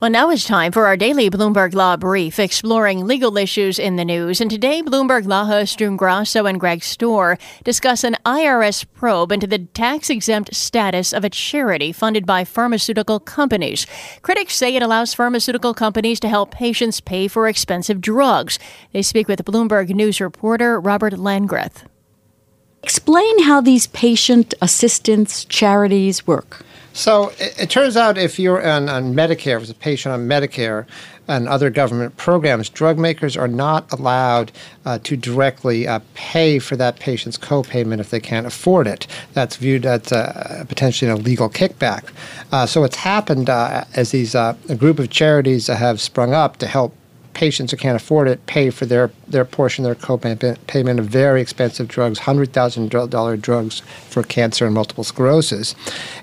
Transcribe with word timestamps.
Well, 0.00 0.10
now 0.10 0.30
it's 0.30 0.46
time 0.46 0.72
for 0.72 0.86
our 0.86 0.96
daily 0.96 1.28
Bloomberg 1.28 1.74
Law 1.74 1.94
Brief, 1.98 2.38
exploring 2.38 3.06
legal 3.06 3.36
issues 3.36 3.78
in 3.78 3.96
the 3.96 4.04
news. 4.06 4.40
And 4.40 4.50
today, 4.50 4.82
Bloomberg 4.82 5.26
Law 5.26 5.44
host 5.44 5.78
June 5.78 5.98
Grasso 5.98 6.46
and 6.46 6.58
Greg 6.58 6.80
Stohr 6.80 7.38
discuss 7.64 8.02
an 8.02 8.16
IRS 8.24 8.86
probe 8.94 9.30
into 9.30 9.46
the 9.46 9.58
tax 9.58 10.08
exempt 10.08 10.54
status 10.54 11.12
of 11.12 11.22
a 11.22 11.28
charity 11.28 11.92
funded 11.92 12.24
by 12.24 12.44
pharmaceutical 12.44 13.20
companies. 13.20 13.86
Critics 14.22 14.54
say 14.54 14.74
it 14.74 14.82
allows 14.82 15.12
pharmaceutical 15.12 15.74
companies 15.74 16.18
to 16.20 16.30
help 16.30 16.50
patients 16.50 17.02
pay 17.02 17.28
for 17.28 17.46
expensive 17.46 18.00
drugs. 18.00 18.58
They 18.94 19.02
speak 19.02 19.28
with 19.28 19.44
Bloomberg 19.44 19.90
News 19.90 20.18
reporter 20.18 20.80
Robert 20.80 21.12
Langreth. 21.12 21.84
Explain 22.82 23.42
how 23.42 23.60
these 23.60 23.86
patient 23.88 24.54
assistance 24.62 25.44
charities 25.44 26.26
work. 26.26 26.64
So 26.92 27.28
it, 27.38 27.54
it, 27.62 27.70
turns 27.70 27.96
out 27.96 28.18
if 28.18 28.38
you're 28.38 28.66
on, 28.66 28.88
on 28.88 29.14
Medicare, 29.14 29.60
as 29.60 29.70
a 29.70 29.74
patient 29.74 30.12
on 30.12 30.26
Medicare 30.26 30.86
and 31.28 31.48
other 31.48 31.70
government 31.70 32.16
programs, 32.16 32.68
drug 32.68 32.98
makers 32.98 33.36
are 33.36 33.48
not 33.48 33.90
allowed 33.92 34.50
uh, 34.84 34.98
to 35.04 35.16
directly 35.16 35.86
uh, 35.86 36.00
pay 36.14 36.58
for 36.58 36.76
that 36.76 36.98
patient's 36.98 37.38
copayment 37.38 38.00
if 38.00 38.10
they 38.10 38.20
can't 38.20 38.46
afford 38.46 38.86
it. 38.86 39.06
That's 39.34 39.56
viewed 39.56 39.86
as 39.86 40.10
uh, 40.12 40.64
potentially 40.68 41.10
an 41.10 41.18
illegal 41.18 41.48
kickback. 41.48 42.10
Uh, 42.50 42.66
so 42.66 42.82
it's 42.82 42.96
happened 42.96 43.48
uh, 43.48 43.84
as 43.94 44.10
these 44.10 44.34
uh, 44.34 44.56
a 44.68 44.74
group 44.74 44.98
of 44.98 45.10
charities 45.10 45.68
have 45.68 46.00
sprung 46.00 46.34
up 46.34 46.56
to 46.58 46.66
help 46.66 46.94
patients 47.34 47.70
who 47.70 47.76
can't 47.76 47.96
afford 47.96 48.28
it 48.28 48.44
pay 48.46 48.70
for 48.70 48.86
their, 48.86 49.10
their 49.28 49.44
portion 49.44 49.84
their 49.84 49.94
co-payment 49.94 51.00
of 51.00 51.06
very 51.06 51.40
expensive 51.40 51.88
drugs, 51.88 52.20
$100,000 52.20 53.40
drugs 53.40 53.80
for 54.08 54.22
cancer 54.22 54.66
and 54.66 54.74
multiple 54.74 55.04
sclerosis. 55.04 55.74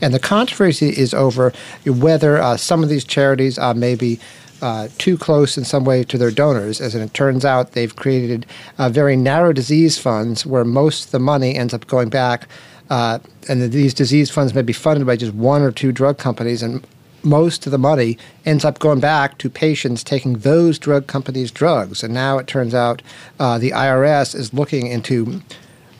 And 0.00 0.14
the 0.14 0.18
controversy 0.18 0.88
is 0.88 1.14
over 1.14 1.52
whether 1.84 2.38
uh, 2.38 2.56
some 2.56 2.82
of 2.82 2.88
these 2.88 3.04
charities 3.04 3.58
uh, 3.58 3.74
may 3.74 3.94
be 3.94 4.18
uh, 4.62 4.88
too 4.98 5.18
close 5.18 5.58
in 5.58 5.64
some 5.64 5.84
way 5.84 6.04
to 6.04 6.16
their 6.16 6.30
donors. 6.30 6.80
As 6.80 6.94
it 6.94 7.14
turns 7.14 7.44
out, 7.44 7.72
they've 7.72 7.94
created 7.94 8.46
uh, 8.78 8.88
very 8.88 9.16
narrow 9.16 9.52
disease 9.52 9.98
funds 9.98 10.46
where 10.46 10.64
most 10.64 11.06
of 11.06 11.10
the 11.10 11.18
money 11.18 11.56
ends 11.56 11.74
up 11.74 11.86
going 11.86 12.08
back 12.08 12.48
uh, 12.90 13.18
and 13.48 13.72
these 13.72 13.94
disease 13.94 14.30
funds 14.30 14.54
may 14.54 14.62
be 14.62 14.72
funded 14.72 15.06
by 15.06 15.16
just 15.16 15.34
one 15.34 15.62
or 15.62 15.70
two 15.70 15.92
drug 15.92 16.18
companies, 16.18 16.62
and 16.62 16.86
most 17.24 17.66
of 17.66 17.72
the 17.72 17.78
money 17.78 18.18
ends 18.44 18.64
up 18.64 18.78
going 18.78 19.00
back 19.00 19.38
to 19.38 19.50
patients 19.50 20.04
taking 20.04 20.34
those 20.38 20.78
drug 20.78 21.06
companies' 21.06 21.50
drugs. 21.50 22.02
And 22.02 22.12
now 22.12 22.38
it 22.38 22.46
turns 22.46 22.74
out 22.74 23.02
uh, 23.38 23.58
the 23.58 23.70
IRS 23.70 24.34
is 24.34 24.52
looking 24.52 24.86
into 24.86 25.42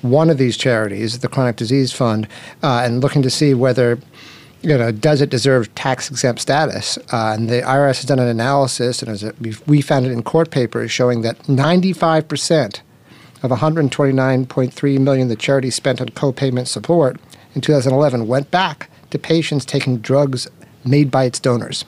one 0.02 0.28
of 0.28 0.38
these 0.38 0.56
charities, 0.56 1.18
the 1.18 1.28
Chronic 1.28 1.56
Disease 1.56 1.92
Fund, 1.92 2.28
uh, 2.62 2.82
and 2.84 3.00
looking 3.00 3.22
to 3.22 3.30
see 3.30 3.54
whether 3.54 3.98
you 4.64 4.78
know, 4.78 4.90
does 4.90 5.20
it 5.20 5.28
deserve 5.28 5.74
tax 5.74 6.10
exempt 6.10 6.40
status? 6.40 6.96
Uh, 7.12 7.34
and 7.36 7.50
the 7.50 7.60
IRS 7.60 7.96
has 7.96 8.04
done 8.04 8.18
an 8.18 8.28
analysis, 8.28 9.02
and 9.02 9.10
as 9.10 9.30
we 9.66 9.82
found 9.82 10.06
it 10.06 10.12
in 10.12 10.22
court 10.22 10.50
papers, 10.50 10.90
showing 10.90 11.20
that 11.20 11.38
95% 11.40 12.80
of 13.42 13.50
129.3 13.50 15.00
million 15.00 15.28
the 15.28 15.36
charity 15.36 15.68
spent 15.68 16.00
on 16.00 16.08
co-payment 16.08 16.66
support 16.66 17.20
in 17.54 17.60
2011 17.60 18.26
went 18.26 18.50
back 18.50 18.88
to 19.10 19.18
patients 19.18 19.66
taking 19.66 19.98
drugs 19.98 20.48
made 20.84 21.10
by 21.10 21.24
its 21.24 21.40
donors. 21.40 21.84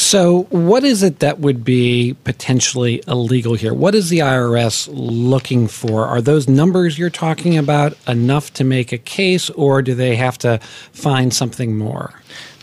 So, 0.00 0.44
what 0.50 0.84
is 0.84 1.02
it 1.02 1.18
that 1.18 1.40
would 1.40 1.64
be 1.64 2.14
potentially 2.22 3.02
illegal 3.08 3.54
here? 3.54 3.74
What 3.74 3.96
is 3.96 4.10
the 4.10 4.20
IRS 4.20 4.88
looking 4.92 5.66
for? 5.66 6.06
Are 6.06 6.20
those 6.20 6.46
numbers 6.46 7.00
you're 7.00 7.10
talking 7.10 7.58
about 7.58 7.98
enough 8.06 8.52
to 8.54 8.64
make 8.64 8.92
a 8.92 8.98
case, 8.98 9.50
or 9.50 9.82
do 9.82 9.96
they 9.96 10.14
have 10.14 10.38
to 10.38 10.60
find 10.92 11.34
something 11.34 11.76
more? 11.76 12.14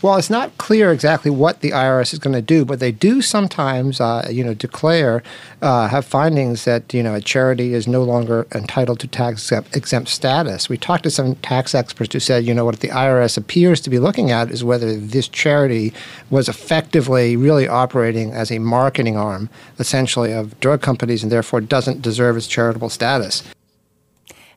Well, 0.06 0.16
it's 0.16 0.30
not 0.30 0.56
clear 0.56 0.92
exactly 0.92 1.32
what 1.32 1.62
the 1.62 1.72
IRS 1.72 2.12
is 2.12 2.20
going 2.20 2.34
to 2.34 2.40
do, 2.40 2.64
but 2.64 2.80
they 2.80 2.92
do 2.92 3.20
sometimes, 3.20 4.00
uh, 4.00 4.28
you 4.30 4.44
know, 4.44 4.54
declare, 4.54 5.22
uh, 5.60 5.88
have 5.88 6.04
findings 6.04 6.64
that 6.64 6.94
you 6.94 7.02
know 7.02 7.14
a 7.14 7.20
charity 7.20 7.74
is 7.74 7.88
no 7.88 8.04
longer 8.04 8.46
entitled 8.54 9.00
to 9.00 9.08
tax 9.08 9.50
exempt 9.50 10.10
status. 10.10 10.68
We 10.68 10.76
talked 10.76 11.02
to 11.02 11.10
some 11.10 11.34
tax 11.36 11.74
experts 11.74 12.12
who 12.12 12.20
said, 12.20 12.44
you 12.44 12.54
know, 12.54 12.64
what 12.64 12.78
the 12.80 12.88
IRS 12.88 13.36
appears 13.36 13.80
to 13.80 13.90
be 13.90 13.98
looking 13.98 14.30
at 14.30 14.50
is 14.52 14.62
whether 14.62 14.96
this 14.96 15.26
charity 15.26 15.92
was 16.30 16.48
effectively 16.48 17.25
really 17.34 17.66
operating 17.66 18.30
as 18.32 18.52
a 18.52 18.60
marketing 18.60 19.16
arm, 19.16 19.50
essentially, 19.80 20.32
of 20.32 20.58
drug 20.60 20.82
companies, 20.82 21.24
and 21.24 21.32
therefore 21.32 21.60
doesn't 21.60 22.02
deserve 22.02 22.36
its 22.36 22.46
charitable 22.46 22.90
status. 22.90 23.42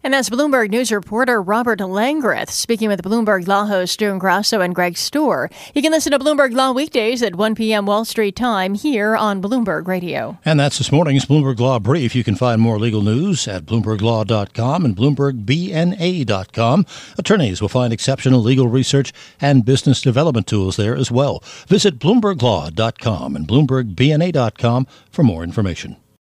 And 0.02 0.14
that's 0.14 0.30
Bloomberg 0.30 0.70
News 0.70 0.94
reporter 0.94 1.42
Robert 1.42 1.80
Langreth 1.80 2.50
speaking 2.50 2.88
with 2.88 3.04
Bloomberg 3.04 3.48
Law 3.48 3.66
host 3.66 4.00
June 4.00 4.18
Grasso 4.18 4.62
and 4.62 4.74
Greg 4.74 4.94
Stohr. 4.94 5.52
You 5.74 5.82
can 5.82 5.92
listen 5.92 6.14
to 6.14 6.20
Bloomberg 6.20 6.54
Law 6.54 6.72
weekdays 6.72 7.22
at 7.22 7.36
1 7.36 7.54
p.m. 7.56 7.86
Wall 7.86 8.06
Street 8.06 8.38
time 8.38 8.76
here 8.76 9.18
on 9.18 9.42
Bloomberg 9.42 9.88
Radio. 9.88 10.38
And 10.46 10.58
that's 10.58 10.78
this 10.78 10.92
morning's 10.92 11.26
Bloomberg 11.26 11.60
Law 11.60 11.80
Brief. 11.80 12.16
You 12.16 12.24
can 12.24 12.36
find 12.36 12.62
more 12.62 12.80
legal 12.80 13.02
news 13.02 13.46
at 13.46 13.66
BloombergLaw.com 13.66 14.86
and 14.86 14.96
BloombergBNA.com. 14.96 16.86
Attorneys 17.18 17.62
will 17.62 17.70
find 17.70 17.92
exceptional 17.92 18.42
legal 18.42 18.70
research 18.70 19.12
and 19.42 19.66
business 19.66 20.02
development 20.02 20.48
tools 20.48 20.78
there 20.78 20.96
as 20.96 21.12
well. 21.12 21.44
Visit 21.68 22.00
BloombergLaw.com 22.00 23.36
and 23.36 23.46
BloombergBNA.com 23.46 24.88
for 25.12 25.24
more 25.24 25.44
information. 25.44 25.98